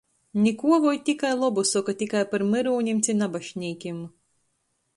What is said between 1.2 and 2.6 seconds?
lobu soka tikai par